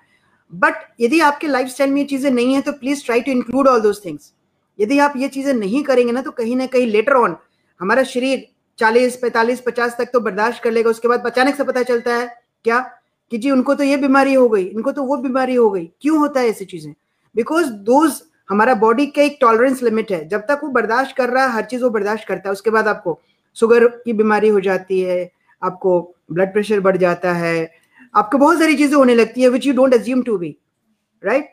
but 0.52 0.74
यदि 1.00 1.20
आपके 1.20 1.46
लाइफ 1.46 1.80
में 1.80 1.96
ये 1.96 2.04
चीज़ें 2.04 2.30
नहीं 2.30 2.54
है 2.54 2.60
तो 2.60 2.72
please 2.72 3.04
try 3.04 3.20
to 3.20 3.32
include 3.32 3.68
all 3.68 3.80
those 3.80 4.04
things 4.04 4.32
यदि 4.78 4.98
आप 4.98 5.14
ये 5.16 5.28
चीज़ें 5.28 5.52
नहीं 5.54 5.82
करेंगे 5.84 6.12
ना 6.12 6.22
तो 6.22 6.30
कहीं 6.30 6.56
ना 6.56 6.66
कहीं 6.66 6.86
लेटर 6.86 7.12
ऑन 7.12 7.36
हमारा 7.80 8.02
शरीर 8.04 8.46
चालीस, 8.78 9.16
पैंतालीस, 9.16 9.60
पचास 9.60 9.96
तक 9.98 10.10
तो 10.12 10.20
बर्दाश्त 10.20 10.62
कर 10.62 10.70
लेगा। 10.70 10.90
उसके 10.90 11.08
बाद 11.08 11.26
अचानक 11.26 11.54
से 11.54 11.64
पता 11.64 11.82
चलता 11.82 12.14
है 12.14 12.26
क्या? 12.64 12.78
कि 13.32 13.38
जी, 13.38 13.50
उनको 13.50 13.74
तो 13.74 13.84
ये 13.84 13.96
बीमारी 13.96 14.34
हो 14.34 14.48
गई, 14.48 14.64
इनको 14.64 14.92
तो 14.92 15.02
वो 15.02 15.16
बीमारी 15.16 15.54
हो 15.54 15.70
गई। 15.70 15.84
क्यों 16.02 16.18
होता 16.18 16.40
है 16.40 16.48
ऐसी 16.48 16.64
चीज़ें? 16.64 16.92
बिकॉज़ 17.34 17.66
दोज 17.88 18.22
हमारा 18.48 18.74
बॉडी 18.74 19.06
का 19.06 19.22
एक 19.22 19.38
टॉलरेंस 19.40 19.82
लिमिट 19.82 20.12
है। 20.12 20.26
जब 20.28 20.40
तक 20.40 20.60
वो 20.62 20.70
बर्दाश्त 20.70 21.16
कर 21.16 21.30
रहा 21.30 21.44
है, 21.44 21.52
हर 21.52 21.64
चीज़ 21.64 21.82
वो 21.82 21.90
बर्दाश्त 21.90 22.28
करता 22.28 22.48
है। 22.48 22.52
उसके 22.52 22.70
बाद 22.70 22.88
आपको 22.88 23.18
शुगर 23.60 23.86
की 23.86 24.12
बीमारी 24.14 24.48
हो 24.48 24.60
जाती 24.60 25.00
है, 25.00 25.30
आपको 25.62 26.00
ब्लड 26.32 26.52
प्रेशर 26.52 26.80
बढ़ 26.80 26.96
जाता 26.96 27.32
है, 27.34 27.70
आपको 28.14 28.38
बहुत 28.38 28.58
सारी 28.58 28.76
चीज़ें 28.76 28.96
होने 28.96 29.14
लगती 29.14 29.42
है 29.42 29.48
which 29.50 29.66
you 29.66 29.72
don't 29.74 29.94
assume 29.94 30.22
to 30.22 30.36
be 30.38 30.56
right 31.22 31.48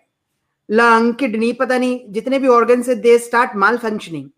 lung 0.70 1.14
kidney 1.16 1.52
पता 1.56 1.78
नहीं, 1.78 2.00
जितने 2.10 2.40
भी 2.40 2.48
ऑर्गन 2.50 2.82
से 2.82 2.96
they 2.98 3.18
start 3.20 3.56
mall 3.58 3.78
functioning 3.78 4.30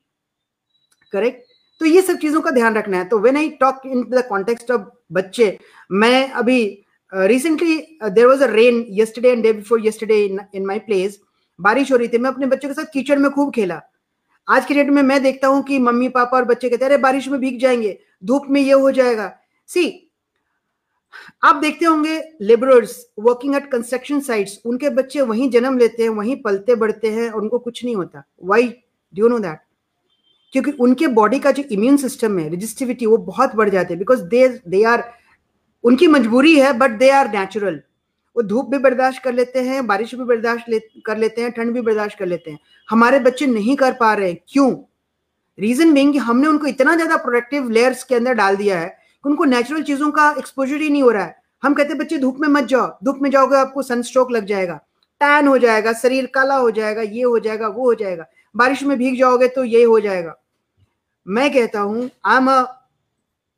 correct 1.14 1.46
तो 1.82 1.86
ये 1.86 2.02
सब 2.02 2.18
चीज़ों 2.18 2.42
का 2.42 2.52
ध्यान 2.52 2.76
रखना 2.76 2.98
है। 2.98 3.06
तो 3.06 3.18
when 3.20 3.38
I 3.38 3.50
talk 3.60 3.82
in 3.86 4.04
the 4.10 4.24
context 4.30 4.72
of 4.72 4.82
बच्चे, 5.14 5.58
मैं 5.92 6.30
अभी 6.32 6.60
recently 7.12 7.76
there 8.04 8.26
was 8.28 8.44
a 8.44 8.48
rain 8.52 8.86
yesterday 8.92 9.32
and 9.32 9.44
day 9.44 9.54
before 9.54 9.86
yesterday 9.86 10.24
in 10.26 10.66
my 10.66 10.80
place 10.80 11.20
बारिश 11.60 11.92
हो 11.92 11.98
रही 11.98 12.08
थी, 12.08 12.18
मैं 12.18 12.30
अपने 12.30 12.46
बच्चों 12.48 12.70
के 12.70 12.74
साथ 12.74 12.92
कीचड़ 12.94 13.18
में 13.20 13.30
खूब 13.32 13.54
खेला। 13.54 13.82
आज 14.48 14.66
के 14.66 14.74
डेट 14.74 14.89
में 14.89 15.01
मैं 15.04 15.24
देखता 15.24 15.48
हूँ 15.48 15.63
कि 15.63 15.80
मम्मी, 15.80 16.10
पापा 16.10 16.38
और 16.38 16.46
बच्चे 16.46 16.70
कहते 16.70 16.86
हैं, 16.86 16.92
अरे, 16.92 17.01
बारिश 17.01 17.27
में 17.27 17.39
भीग 17.42 17.60
जाएँगे, 17.60 18.00
धूप 18.25 18.44
में 18.50 18.62
ये 18.62 18.72
हो 18.72 18.92
जाएगा। 18.92 19.32
सी 19.68 20.12
आप 21.44 21.56
देखते 21.56 21.86
होंगे 21.86 22.22
labourers 22.42 22.96
working 23.20 23.56
at 23.56 23.72
construction 23.72 24.20
sites 24.20 24.60
उनके 24.66 24.89
बच्चे 24.89 25.22
वहीं 25.22 25.50
जन्म 25.50 25.77
लेते 25.77 26.04
हैं, 26.04 26.10
वहीं 26.10 26.36
पलते 26.42 26.75
बढ़ते 26.75 27.12
हैं, 27.12 27.30
और 27.30 27.42
उनको 27.42 27.60
कुछ 27.60 27.84
नहीं 27.86 27.96
होता। 27.96 28.24
वाई 28.44 28.74
डू 29.13 29.27
नो 29.27 29.39
दैट 29.39 29.60
क्योंकि 30.54 30.72
उनके 30.72 31.08
बॉडी 31.08 31.39
का 31.39 31.51
जो 31.51 31.63
इम्यून 31.72 31.98
सिस्टम 31.98 32.39
है 32.39 32.50
रजिस्टिविटी 32.54 33.06
वो 33.06 33.18
बहुत 33.18 33.56
बढ़ 33.56 33.70
जाते 33.70 33.94
हैं 33.94 34.00
बिकॉज़ 34.00 34.24
दे 34.24 34.48
दे 34.68 34.84
आर 34.84 35.04
उनकी 35.84 36.08
मजबूरी 36.08 36.56
है 36.60 36.74
बट 36.74 36.92
दे 36.92 37.10
आर 37.10 37.27
नेचुरल 37.27 37.82
वो 38.38 38.44
धूप 38.44 38.70
भी 38.70 38.77
बर्दाश्त 38.77 39.22
कर 39.24 39.34
लेते 39.34 39.60
हैं 39.62 39.86
बारिश 39.88 40.13
भी 40.15 40.24
बर्दाश्त 40.25 40.70
ले, 40.70 40.79
कर 41.06 41.17
लेते 41.17 41.41
हैं 41.41 41.51
ठंड 41.51 41.74
भी 41.74 41.82
बर्दाश्त 41.82 42.17
कर 42.20 42.25
लेते 42.25 42.51
हैं। 42.51 42.60
हमारे 42.89 43.20
बच्चे 43.20 43.46
नहीं 43.48 43.75
कर 43.75 43.94
पा 43.94 44.13
रहे। 44.13 44.34
क्यों? 44.34 44.72
रीजन 45.58 45.94
बिंग 45.94 46.15
हमने 46.17 46.48
उनको 46.48 46.67
इतना 46.67 46.96
ज़्यादा 46.96 47.15
प्रोडक्टिव 47.17 47.70
लेयर्स 47.70 48.03
के 48.03 48.15
अंदर 48.15 48.34
डाल 48.36 48.56
दिया 48.56 48.79
है 48.79 48.88
कि 48.89 49.29
उनको 49.29 49.46
नेचुरल 49.46 49.84
चीज़ों 49.84 50.10
का 50.12 50.29
एक्सपोजर 50.38 50.82
ही 50.82 50.89
नहीं 50.89 51.03
हो 51.03 51.10
रहा 51.12 51.24
है। 51.24 51.36
हम 51.63 51.74
कहते 51.74 51.89
हैं 51.89 51.98
बच्चे 51.98 52.17
धूप 52.17 52.38
में 52.39 52.48
मत 52.50 52.65
जाओ। 52.65 52.88
धूप 53.03 53.20
में 53.22 53.29
जाओगे 53.32 53.56
आपको 53.58 53.82
सनस्ट्रोक 53.84 54.32
लग 54.32 54.46
जाएगा। 54.46 54.75
टैन 55.22 55.48
हो 55.48 55.58
जाएगा 55.58 55.94
शरीर 55.96 56.25
काला 56.34 56.56
हो 56.56 56.70
जाएगा 56.72 57.01
ये 57.01 57.24
हो 57.24 57.39
जाएगा 57.39 57.67
वो 57.67 57.86
हो 57.86 57.94
जाएगा। 57.96 58.25
बारिश 58.56 58.84
में 58.84 58.98
भीग 58.98 59.17
जाओगे 59.20 59.48
तो 59.48 59.63
ये 59.65 59.84
हो 59.84 60.00
जाएगा। 60.00 60.36
मैं 61.27 61.51
कहता 61.53 61.79
हूँ 61.79 62.10
I 62.25 62.38
am 62.38 62.51
a 62.51 62.62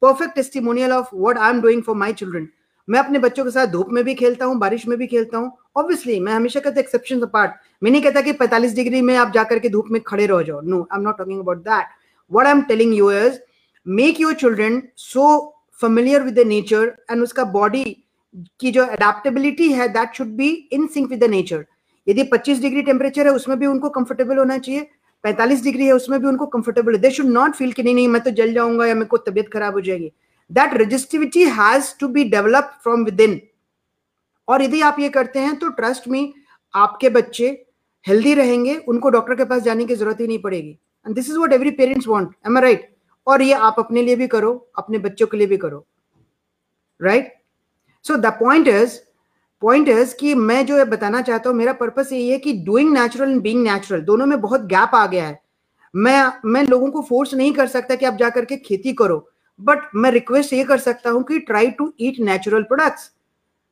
perfect 0.01 0.35
testimonial 0.35 0.91
of 0.91 1.09
what 1.15 1.37
I 1.37 1.49
am 1.49 1.61
doing 1.61 1.83
for 1.83 1.95
my 1.95 2.13
children 2.13 2.47
मैं 2.89 2.99
अपने 2.99 3.19
बच्चों 3.19 3.43
के 3.45 3.51
साथ 3.51 3.67
धूप 3.67 3.89
में 3.91 4.03
भी 4.03 4.15
खेलता 4.15 4.45
हूँ, 4.45 4.57
बारिश 4.59 4.87
में 4.87 4.97
भी 4.97 5.07
खेलता 5.07 5.37
हूँ। 5.37 5.51
ऑब्वियसली 5.77 6.19
मैं 6.19 6.33
हमेशा 6.33 6.59
कहता 6.59 6.79
एक्सेप्शन 6.79 7.21
अपार्ट 7.21 7.51
मैं 7.83 7.91
नहीं 7.91 8.01
कहता 8.01 8.21
कि 8.21 8.33
45 8.33 8.75
डिग्री 8.75 9.01
में 9.01 9.15
आप 9.17 9.31
जाकर 9.33 9.59
के 9.59 9.69
धूप 9.69 9.85
में 9.91 10.01
खड़े 10.07 10.25
रह 10.25 10.41
जाओ। 10.43 10.61
No 10.61 10.81
I 10.81 10.97
am 10.97 11.03
not 11.03 11.17
talking 11.17 11.39
about 11.39 11.57
that 11.63 11.87
what 12.31 12.45
I 12.45 12.51
am 12.51 12.61
telling 12.69 12.95
you 12.95 13.11
is 13.11 13.39
make 13.85 14.21
your 14.21 14.33
children 14.35 14.81
so 14.97 15.55
familiar 15.81 16.19
with 16.21 16.37
the 16.37 16.43
nature 16.47 16.85
and 17.11 17.23
उसका 17.23 17.43
बॉडी 17.51 17.83
की 18.59 18.71
जो 18.71 18.85
अडेप्टेबिलिटी 18.85 19.71
है 19.73 19.87
that 19.89 20.15
should 20.15 20.27
be 20.37 20.47
in 20.73 20.87
sync 20.87 21.09
with 21.09 21.19
the 21.19 21.29
nature 21.29 21.65
यदि 22.07 22.23
25 22.33 22.61
degree 22.61 22.81
temperature 22.81 23.27
है, 23.27 23.33
उसमें 23.33 23.57
भी 23.59 23.65
उनको 23.65 23.89
comfortable 23.89 24.37
होना 24.37 24.57
चाहिए। 24.57 24.87
45 25.23 25.63
डिग्री 25.63 25.85
है, 25.85 25.91
उसमें 25.93 26.19
भी 26.21 26.27
उनको 26.27 26.45
comfortable 26.47 26.97
they 26.97 27.11
should 27.11 27.25
not 27.27 27.55
feel 27.55 27.71
कि 27.71 27.83
नहीं 27.83 27.95
नहीं, 27.95 28.07
मैं 28.07 28.21
तो 28.23 28.31
जल 28.31 28.53
जाऊँगा 28.53 28.85
या 28.85 28.93
मेरे 28.95 29.05
को 29.05 29.17
तबियत 29.19 29.49
खराब 29.53 29.73
हो 29.73 29.81
जाएगी। 29.81 30.11
That 30.51 30.73
resistivity 30.73 31.43
has 31.51 31.93
to 31.99 32.07
be 32.07 32.23
develop 32.29 32.71
from 32.83 33.03
within 33.21 33.39
और 34.47 34.61
यदि 34.63 34.81
आप 34.81 34.99
ये 34.99 35.09
करते 35.09 35.39
हैं 35.39 35.55
तो 35.59 35.69
ट्रस्ट 35.71 36.07
में 36.07 36.33
आपके 36.73 37.09
बच्चे 37.09 37.47
हेल्दी 38.05 38.33
रहेंगे, 38.33 38.75
उनको 38.77 39.09
डॉक्टर 39.09 39.35
के 39.35 39.45
पास 39.45 39.61
जाने 39.61 39.85
की 39.85 39.95
ज़रूरत 39.95 40.19
ही 40.21 40.27
नहीं 40.27 40.39
पड़ेगी। 40.39 40.69
And 41.05 41.15
this 41.15 41.29
is 41.29 41.37
what 41.37 41.53
every 41.53 41.71
parents 41.73 42.07
want 42.07 42.29
am 42.47 42.57
right 42.57 42.89
और 43.27 43.41
ये 43.41 43.53
आप 43.53 43.75
अपने 43.79 44.01
लिए 44.01 44.15
भी 44.15 44.27
करो, 44.27 44.51
अपने 44.77 44.97
बच्चों 44.99 45.27
के 45.27 45.37
लिए 45.37 45.47
भी 45.47 45.57
करो। 45.57 45.85
Right 46.99 47.33
so 48.05 48.15
the 48.17 48.25
point 48.39 48.67
is 48.67 48.97
point 49.61 49.89
is 49.89 50.15
कि 50.15 50.33
मैं 50.35 50.65
जो 50.65 50.85
बताना 50.85 51.21
चाहता 51.21 51.49
हूँ, 51.49 51.57
मेरा 51.57 51.73
पर्पस 51.73 52.09
यही 52.11 52.29
है 52.29 52.37
कि 52.39 52.53
doing 52.65 52.93
natural 52.93 53.29
and 53.29 53.41
being 53.41 53.63
natural 53.63 54.01
दोनों 54.01 54.25
में 54.25 54.39
बहुत 54.41 54.61
गैप 54.67 54.95
आ 54.95 55.05
गया 55.07 55.25
है। 55.27 55.41
मैं 55.93 56.31
मैं 56.45 56.63
लोगों 56.63 56.89
को 56.91 57.01
फोर्स 57.01 57.33
नहीं 57.33 57.53
कर 57.53 57.67
सकता 57.67 57.95
कि 57.95 58.05
आप 58.05 58.17
जाकर 58.17 58.45
के 58.45 58.57
खेती 58.57 58.93
करो। 58.93 59.17
बट 59.59 59.95
मैं 59.95 60.11
रिक्वेस्ट 60.11 60.53
ये 60.53 60.63
कर 60.63 60.77
सकता 60.79 61.09
हूँ 61.09 61.23
कि 61.23 61.39
try 61.41 61.69
to 61.71 61.91
eat 62.01 62.19
natural 62.21 62.63
products 62.63 63.11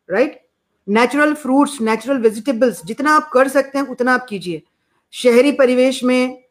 right 0.09 0.39
natural 0.87 1.33
fruits 1.35 1.79
natural 1.81 2.17
vegetables 2.21 2.83
जितना 2.85 3.15
आप 3.15 3.29
कर 3.33 3.47
सकते 3.47 3.77
हैं, 3.77 3.85
उतना 3.87 4.13
आप 4.13 4.25
कीजिए। 4.29 4.61
शहरी 5.13 5.51
परिवेश 5.53 6.03
में 6.03 6.43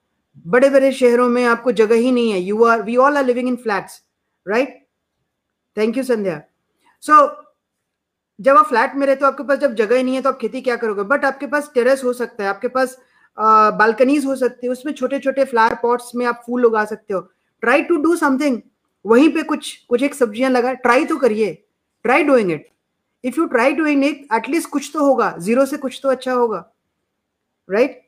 बड़े 0.46 0.68
बड़े 0.70 0.92
शहरों 0.92 1.28
में 1.28 1.44
आपको 1.44 1.72
जगह 1.74 1.96
ही 1.96 2.10
नहीं 2.12 2.32
है। 2.32 2.40
You 2.40 2.64
are 2.64 2.82
we 2.82 2.96
all 2.96 3.16
are 3.16 3.24
living 3.24 3.48
in 3.48 3.56
flats 3.56 4.00
right 4.46 4.78
thank 5.76 5.96
you 5.96 6.02
Sandhya 6.04 6.40
so 7.02 7.14
जब 8.38 8.56
आप 8.56 8.66
फ्लैट 8.68 8.94
में 8.94 9.06
रहते 9.06 9.24
हो, 9.24 9.30
आपके 9.30 9.42
पास 9.42 9.58
जब 9.58 9.74
जगह 9.74 9.96
ही 9.96 10.02
नहीं 10.02 10.14
है 10.14 10.22
तो 10.22 10.28
आप 10.28 10.38
खेती 10.38 10.60
क्या 10.60 10.76
करोगे? 10.76 11.02
बट 11.04 11.24
आपके 11.24 11.46
पास 11.46 11.70
टेरेस 11.74 12.04
हो 12.04 12.12
सकता 12.12 12.42
है, 12.42 12.48
आपके 12.50 12.68
पास 12.68 12.96
बालकनीज 13.38 14.26
हो 14.26 14.34
सकती 14.36 14.66
है, 14.66 14.72
उसमें 14.72 14.92
छोटे 14.92 15.18
छोटे 15.18 15.44
फ्लावर 15.44 15.74
पॉट्स 15.82 16.14
में 16.14 16.24
आप 16.26 16.42
फूल 16.46 16.64
उगा 16.66 16.84
सकते 16.84 17.14
हो। 17.14 17.20
ट्राई 17.62 17.82
टू 17.82 17.96
डू 17.96 18.14
समथिंग 18.16 18.60
वहीं 19.06 19.28
पे 19.34 19.42
कुछ 19.42 19.74
कुछ 19.88 20.02
एक 20.02 20.14
सब्ज़ियाँ 20.14 20.50
लगा 20.50 20.72
ट्राई 20.84 21.04
तो 21.04 21.16
करिए 21.16 21.52
try 22.04 22.24
doing 22.24 22.50
it 22.52 22.68
if 23.24 23.40
you 23.40 23.46
try 23.46 23.72
doing 23.74 24.04
it 24.04 24.26
at least 24.34 24.68
कुछ 24.70 24.90
तो 24.94 25.04
होगा 25.04 25.34
ज़ीरो 25.38 25.64
से 25.66 25.76
कुछ 25.76 26.00
तो 26.02 26.08
अच्छा 26.08 26.32
होगा 26.32 26.64
right? 27.68 28.02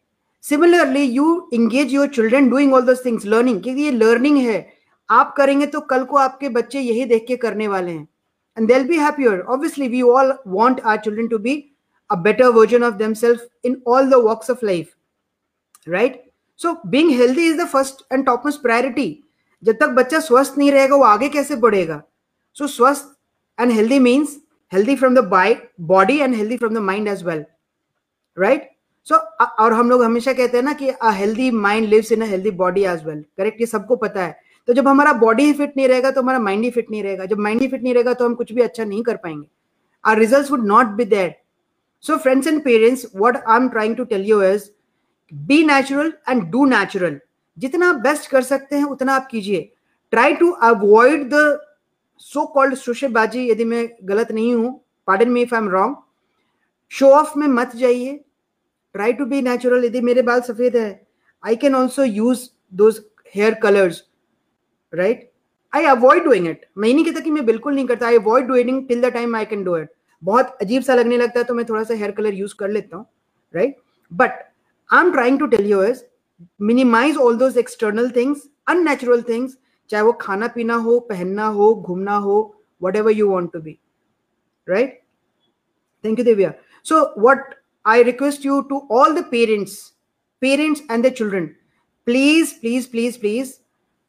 Similarly 0.45 1.02
you 1.02 1.49
engage 1.52 1.93
your 1.95 2.09
children 2.09 2.49
doing 2.50 2.75
all 2.75 2.83
this 2.87 3.02
things 3.05 3.25
learning 3.26 3.62
क्योंकि 3.62 3.83
ये 3.83 3.90
लर्निंग 3.90 4.37
है। 4.38 4.67
आप 5.09 5.35
करेंगे 5.37 5.67
तो 5.67 5.81
कल 5.90 6.05
को 6.05 6.17
आपके 6.17 6.49
बच्चे 6.49 6.81
यही 6.81 7.05
देख 7.05 7.25
के 7.28 7.37
करने 7.37 7.69
वाले 7.69 7.93
हैं। 7.93 8.09
And 8.57 8.69
they'll 8.69 8.85
be 8.88 8.97
happier 8.99 9.40
obviously 9.40 9.88
we 9.88 10.02
all 10.02 10.33
want 10.47 10.81
our 10.81 10.97
children 11.05 11.28
to 11.28 11.38
be 11.38 11.55
a 12.11 12.14
better 12.23 12.49
version 12.50 12.83
of 12.85 12.95
themself 12.95 13.49
in 13.64 13.81
all 13.88 14.11
the 14.11 14.14
walks 14.25 14.50
of 14.50 14.64
life 14.67 14.95
right 15.87 16.23
so 16.61 16.73
being 16.87 17.11
healthy 17.21 17.47
is 17.47 17.61
the 17.61 17.67
first 17.69 18.12
and 18.12 18.25
topmost 18.26 18.62
priority 18.62 19.09
जब 19.62 19.77
तक 19.77 19.88
बच्चा 19.91 20.19
स्वस्थ 20.21 20.59
नहीं 20.59 20.71
रहेगा, 20.73 20.97
वो 20.97 21.05
आगे 21.05 21.29
कैसे 21.29 21.57
बढ़ेगा? 21.57 22.03
सो 22.57 22.67
स्वस्थ 22.67 23.15
and 23.59 23.73
healthy 23.73 23.99
means 24.00 24.37
healthy 24.73 24.97
from 24.97 25.15
the 25.15 25.62
body 25.83 26.19
and 26.19 26.35
healthy 26.35 26.57
from 26.57 26.75
the 26.75 26.79
mind 26.81 27.09
as 27.09 27.23
well 27.25 27.45
right 28.37 28.71
so 29.07 29.17
और 29.62 29.73
हम 29.73 29.91
लोग 29.91 30.03
हमेशा 30.03 30.33
कहते 30.33 30.57
हैं 30.57 30.65
ना 30.65 30.73
कि 30.73 30.88
a 30.88 31.11
healthy 31.12 31.50
mind 31.50 31.88
lives 31.88 32.12
in 32.12 32.23
a 32.23 32.27
healthy 32.27 32.50
body 32.59 32.85
as 32.85 33.05
well 33.05 33.25
correct 33.38 33.61
ये 33.61 33.67
सबको 33.67 33.97
पता 33.97 34.23
है। 34.23 34.37
तो 34.69 34.73
जब 34.75 34.88
हमारा 34.88 35.12
बॉडी 35.21 35.45
ही 35.45 35.53
फिट 35.53 35.77
नहीं 35.77 35.88
रहेगा 35.88 36.11
तो 36.11 36.23
हमारा 36.23 36.38
माइंड 36.38 36.65
ही 36.65 36.71
फिट 36.71 36.91
नहीं 36.91 37.03
रहेगा। 37.03 37.25
जब 37.25 37.38
माइंड 37.38 37.61
ही 37.61 37.69
फिट 37.69 37.83
नहीं 37.83 37.95
रहेगा 37.95 38.12
तो 38.15 38.25
हम 38.25 38.35
कुछ 38.35 38.53
भी 38.53 38.62
अच्छा 38.62 38.85
नहीं 38.85 39.03
कर 39.03 39.17
पाएँगे। 39.17 39.47
Our 40.05 40.19
result 40.19 40.50
would 40.50 40.67
not 40.67 40.87
be 40.97 41.05
that 41.07 41.41
so 42.05 42.17
friends 42.17 42.47
and 42.47 42.62
parents 42.65 43.07
what 43.17 43.37
I 43.38 43.57
am 43.57 43.69
trying 43.69 43.97
to 43.97 44.05
tell 44.05 44.25
you 44.27 44.43
is 44.43 44.69
be 45.33 45.62
natural 45.67 46.12
and 46.29 46.43
do 46.50 46.65
natural 46.67 47.19
जितना 47.59 47.93
बेस्ट 47.95 48.31
कर 48.31 48.43
सकते 48.43 48.77
हैं, 48.77 48.85
उतना 48.85 49.15
आप 49.15 49.29
कीजिए। 49.31 49.71
Try 50.12 50.35
to 50.35 50.50
avoid 50.50 51.29
the 51.31 51.59
so 52.21 52.45
called 52.47 52.75
शोशेबाजी, 52.77 53.49
यदि 53.50 53.65
मैं 53.65 53.88
गलत 54.05 54.33
नहीं 54.33 54.55
हूँ 54.55 54.81
pardon 55.09 55.29
me 55.31 55.43
if 55.43 55.55
I 55.55 55.61
am 55.61 55.69
wrong 55.71 55.97
show 56.93 57.11
off 57.12 57.38
में 57.38 57.47
मत 57.49 57.77
जाइए। 57.77 58.17
ट्राई 58.95 59.12
टू 59.12 59.25
बी 59.27 59.41
नेचुरल 59.43 59.85
यदि 59.85 60.00
मेरे 60.00 60.23
बाल 60.23 60.41
सफ़ेद 60.43 60.77
है 60.77 60.88
I 61.43 61.57
can 61.57 61.75
also 61.75 62.05
use 62.05 62.49
those 62.75 63.00
hair 63.35 63.55
colours 63.62 64.03
right 64.93 65.31
I 65.73 65.85
avoid 65.87 66.25
doing 66.25 66.47
it 66.49 66.67
मैं 66.79 66.93
नहीं 66.95 67.05
कहता 67.05 67.21
कि 67.21 67.31
मैं 67.31 67.45
बिल्कुल 67.47 67.75
नहीं 67.75 67.87
करता। 67.87 68.07
I 68.07 68.17
avoid 68.19 68.47
doing 68.47 68.87
till 68.88 69.00
the 69.03 69.12
time 69.15 69.37
I 69.37 69.45
can 69.47 69.65
do 69.65 69.77
it 69.77 69.91
बहुत 70.23 70.57
अजीब 70.62 70.83
सा 70.83 70.95
लगने 70.95 71.17
लगता 71.17 71.41
है 71.41 71.45
तो 71.45 71.55
मैं 71.55 71.65
थोड़ा 71.69 71.83
सा 71.83 71.95
हेयर 71.95 72.11
कलर 72.11 72.35
यूज़ 72.35 72.55
कर 72.59 72.69
लेता 72.69 72.97
हूँ 72.97 73.07
right 73.55 73.77
but 74.12 74.31
I 74.91 75.00
am 75.00 75.12
trying 75.12 75.38
to 75.38 75.47
tell 75.47 75.67
you 75.67 75.83
is 75.83 76.03
Minimize 76.62 77.18
all 77.18 77.38
those 77.38 77.58
external 77.58 78.10
things 78.16 78.48
unnatural 78.70 79.22
things 79.30 79.58
चाहे 79.90 80.04
वो 80.04 80.12
खाना 80.22 80.48
पीना 80.56 80.75
हो 80.88 81.00
पहनना 81.10 81.48
हो 81.58 81.74
घूमना 81.75 82.16
हो 82.28 82.38
whatever 82.96 83.12
you 83.12 83.30
want 83.30 83.52
to 83.54 83.60
be 83.62 83.78
right 84.68 85.02
thank 86.06 86.20
you 86.20 86.25
Deviya 86.25 86.54
so 86.86 87.04
what 87.28 87.54
I 87.86 88.02
request 88.02 88.46
you 88.46 88.66
to 88.70 88.88
all 88.90 89.13
the 89.13 89.24
parents, 89.24 89.94
parents 90.42 90.82
and 90.90 91.04
their 91.04 91.12
children, 91.12 91.56
please, 92.08 92.54
please, 92.54 92.88
please, 92.88 93.18
please 93.18 93.60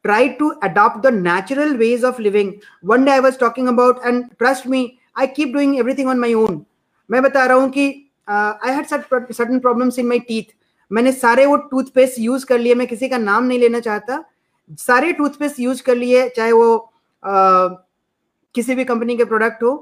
try 0.05 0.29
to 0.35 0.57
adopt 0.63 1.03
the 1.03 1.11
natural 1.11 1.75
ways 1.77 2.03
of 2.03 2.17
living. 2.19 2.61
One 2.81 3.03
day 3.03 3.13
I 3.13 3.19
was 3.19 3.35
talking 3.35 3.67
about, 3.67 4.05
and 4.05 4.37
trust 4.39 4.65
me, 4.65 4.99
I 5.15 5.27
keep 5.27 5.51
doing 5.51 5.77
everything 5.77 6.07
on 6.07 6.19
my 6.19 6.33
own. 6.33 6.65
मैं 7.09 7.21
बता 7.23 7.45
रहा 7.45 7.57
हूँ 7.57 7.69
कि 7.69 7.87
I 8.29 8.71
had 8.73 8.85
certain 8.85 9.59
problems 9.59 9.99
in 9.99 10.07
my 10.07 10.19
teeth 10.29 10.55
मैंने 10.90 11.12
सारे 11.12 11.46
वो 11.46 11.56
toothpaste 11.70 12.18
use 12.18 12.46
कर 12.46 12.58
लिए 12.58 12.74
मैं 12.74 12.86
किसी 12.86 13.08
का 13.08 13.18
नाम 13.18 13.44
नहीं 13.44 13.58
लेना 13.58 13.80
चाहता। 13.80 14.24
सारे 14.78 15.12
टूथपेस्ट 15.12 15.60
यूज़ 15.60 15.82
कर 15.82 15.96
लिए 15.96 16.28
चाहे 16.28 16.52
वो 16.52 16.74
uh, 17.22 17.76
किसी 18.54 18.74
भी 18.74 18.84
कंपनी 18.84 19.16
के 19.16 19.24
प्रोडक्ट 19.24 19.62
हो 19.62 19.72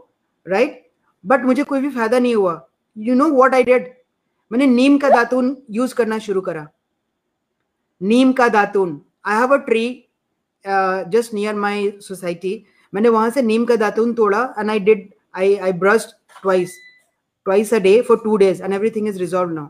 राइट 0.47 0.69
right? 0.69 0.83
बट 1.25 1.45
मुझे 1.45 1.63
कोई 1.65 1.81
भी 1.81 1.91
फ़ायदा 1.91 2.19
नहीं 2.19 2.35
हुआ। 2.35 2.61
You 2.97 3.15
know 3.15 3.29
what 3.31 3.55
I 3.55 3.63
did 3.65 3.93
मैंने 4.51 4.67
नीम 4.67 4.99
का 4.99 5.09
दातून 5.11 5.57
यूज़ 5.71 5.95
करना 5.95 6.19
शुरू 6.19 6.41
करा। 6.41 6.67
नीम 8.01 8.33
का 8.33 8.49
दातून। 8.49 9.01
I 9.27 9.39
have 9.39 9.55
a 9.55 9.57
tree 9.65 9.87
just 10.65 11.35
near 11.35 11.55
my 11.55 11.91
society 12.03 12.65
मैंने 12.93 13.09
वहाँ 13.09 13.31
से 13.31 13.43
नीम 13.43 13.65
का 13.65 13.77
दातून 13.77 14.13
तोड़ा 14.15 14.43
and 14.59 14.71
I 14.71 14.79
did 14.81 15.09
I 15.37 15.55
I 15.57 15.73
brushed 15.81 16.17
twice 16.43 16.79
twice 17.47 17.75
a 17.75 17.79
day 17.79 18.01
for 18.09 18.21
two 18.25 18.37
days 18.37 18.63
and 18.63 18.75
everything 18.75 19.09
is 19.09 19.19
resolve 19.19 19.51
now 19.53 19.67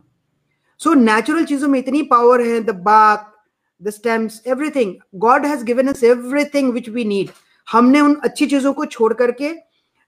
so 0.80 0.94
natural 0.94 1.44
चीज़ों 1.44 1.68
में 1.68 1.78
इतनी 1.78 2.02
पावर 2.02 2.40
है 2.40 2.61
the 2.61 2.70
bark 2.70 3.32
the 3.80 3.90
stems 3.90 4.42
everything 4.47 4.94
God 5.14 5.47
has 5.47 5.64
given 5.64 5.88
us 5.88 6.04
everything 6.04 6.73
which 6.73 6.88
we 6.88 7.04
need 7.04 7.30
हमने 7.68 8.00
उन 8.00 8.14
अच्छी 8.25 8.47
चीज़ों 8.47 8.73
को 8.73 8.85
छोड़ 8.87 9.12
करके 9.12 9.52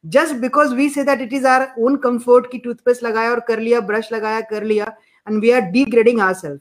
just 0.04 0.34
because 0.34 0.74
we 0.74 0.88
say 0.88 1.04
that 1.04 1.20
it 1.20 1.32
is 1.32 1.46
our 1.46 1.66
own 1.78 1.96
comfort 1.96 2.50
की 2.52 2.58
टूथपेस्ट 2.58 3.02
लगाया 3.02 3.30
और 3.30 3.40
कर 3.40 3.60
लिया 3.60 3.80
ब्रश 3.80 4.12
लगाया 4.12 4.40
कर 4.50 4.64
लिया 4.64 4.92
and 5.26 5.40
we 5.40 5.50
are 5.50 5.60
degrading 5.60 6.20
our 6.20 6.34
self 6.34 6.60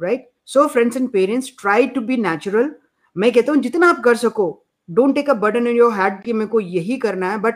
right 0.00 0.28
so 0.46 0.66
friends 0.66 0.96
and 0.96 1.08
parents 1.10 1.52
try 1.60 1.86
to 1.86 2.00
be 2.00 2.16
natural 2.16 2.70
मैं 3.16 3.32
कहता 3.32 3.52
हूँ, 3.52 3.60
जितना 3.60 3.88
आप 3.88 4.00
कर 4.04 4.16
सको 4.16 4.64
don't 4.88 5.14
take 5.14 5.30
a 5.30 5.34
burden 5.34 5.66
in 5.66 5.76
your 5.76 5.92
head 5.92 6.22
कि 6.22 6.32
मेरे 6.32 6.46
को 6.46 6.60
यही 6.60 6.96
करना 6.96 7.30
है 7.30 7.38
but 7.38 7.54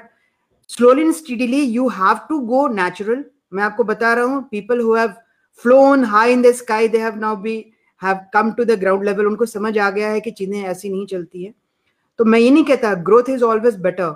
slowly 0.69 1.03
and 1.03 1.13
steadily 1.15 1.63
you 1.63 1.89
have 1.89 2.19
to 2.29 2.39
go 2.47 2.67
natural 2.69 3.25
मैं 3.53 3.65
आपको 3.65 3.85
बता 3.85 4.13
रहा 4.15 4.25
हूँ 4.25 4.43
people 4.51 4.81
who 4.81 4.95
have 4.95 5.15
flown 5.61 6.03
high 6.05 6.29
in 6.29 6.43
the 6.43 6.53
sky, 6.55 6.87
they 6.89 6.99
have 7.01 7.17
now 7.19 7.37
be 7.37 7.61
have 8.03 8.19
come 8.35 8.51
to 8.53 8.65
the 8.65 8.79
ground 8.79 9.05
level 9.05 9.27
उनको 9.27 9.47
समझ 9.47 9.77
आ 9.79 9.89
गया 9.91 10.09
है 10.11 10.21
कि 10.21 10.31
चीज़ें 10.31 10.63
ऐसी 10.63 10.89
नहीं 10.89 11.07
चलती 11.07 11.45
है। 11.45 11.53
तो 12.19 12.25
मैं 12.25 12.39
ये 12.39 12.51
नहीं 12.51 12.65
कहता 12.65 12.93
growth 13.05 13.29
is 13.31 13.43
always 13.45 13.77
better 13.81 14.15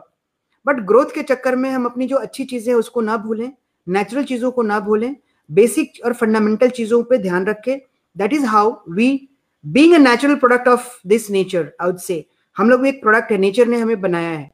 but 0.66 0.80
growth 0.86 1.14
के 1.14 1.22
चक्कर 1.22 1.56
में 1.56 1.68
हम 1.70 1.84
अपनी 1.86 2.06
जो 2.06 2.16
अच्छी 2.16 2.44
चीज़ें 2.44 2.72
हैं, 2.72 2.78
उसको 2.78 3.00
ना 3.00 3.16
भूलें 3.16 3.50
नेचुरल 3.86 4.24
चीज़ों 4.24 4.50
को 4.50 4.62
ना 4.62 4.78
भूलें 4.80 5.14
बेसिक 5.50 6.00
और 6.04 6.12
फंडामेंटल 6.14 6.68
चीज़ों 6.70 7.02
पे 7.02 7.18
ध्यान 7.18 7.46
रखें। 7.46 7.78
That 8.16 8.32
is 8.32 8.44
how 8.46 8.74
we 8.90 9.28
being 9.64 9.94
a 9.94 9.98
natural 9.98 10.34
product 10.36 10.68
of 10.68 10.88
this 11.06 11.30
nature 11.30 11.70
out 11.80 11.98
से 11.98 12.24
हम 12.56 12.70
लोग 12.70 12.86
एक 12.86 13.00
प्रोडक्ट 13.02 13.30
है 13.32 13.38
नेचर 13.38 13.66
ने 13.66 13.80
हमें 13.80 14.00
बनाया 14.00 14.30
है 14.30 14.50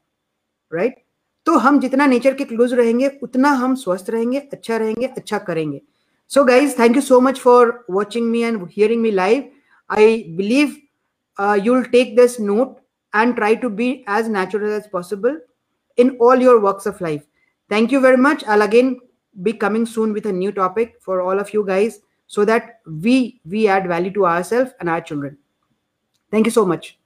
राइट 0.73 0.91
right? 0.91 1.05
तो 1.47 1.57
हम 1.59 1.81
जितना 1.81 2.07
नेचर 2.07 2.35
के 2.35 2.45
क्लोज 2.45 2.75
रहेंगे, 2.75 3.09
उतना 3.23 3.51
हम 3.51 3.75
स्वस्थ 3.75 4.11
रहेंगे 4.11 4.39
अच्छा 4.39 4.77
रहेंगे 4.77 5.07
अच्छा 5.07 5.39
करेंगे। 5.39 5.81
So 6.33 6.47
guys, 6.47 6.73
thank 6.73 6.97
you 6.97 7.03
so 7.03 7.21
much 7.21 7.41
for 7.41 7.85
watching 7.89 8.33
me 8.33 8.45
and 8.45 8.67
hearing 8.71 9.03
me 9.03 9.11
live. 9.11 9.51
I 9.91 10.33
believe 10.35 10.79
uh, 11.37 11.61
you'll 11.63 11.85
take 11.85 12.17
this 12.17 12.39
note 12.41 12.81
and 13.13 13.37
try 13.37 13.55
to 13.57 13.69
be 13.69 14.03
as 14.07 14.31
natural 14.31 14.73
as 14.73 14.87
possible 14.87 15.37
in 15.99 16.17
all 16.21 16.35
your 16.37 16.59
walks 16.59 16.87
of 16.87 16.99
life. 17.03 17.27
Thank 17.69 17.93
you 17.93 18.01
very 18.01 18.17
much. 18.17 18.45
I'll 18.45 18.63
again 18.63 18.99
be 19.43 19.53
coming 19.53 19.85
soon 19.85 20.15
with 20.15 20.25
a 20.25 20.33
new 20.33 20.53
topic 20.53 20.95
for 21.03 21.21
all 21.21 21.39
of 21.39 21.53
you 21.53 21.67
guys 21.67 22.01
so 22.29 22.47
that 22.47 22.81
we 22.87 23.43
we 23.45 23.69
add 23.69 23.87
value 23.87 24.15
to 24.15 24.25
ourselves 24.25 24.71
and 24.81 24.89
our 24.89 25.03
children. 25.03 25.37
Thank 26.31 26.47
you 26.47 26.53
so 26.53 26.65
much. 26.65 26.99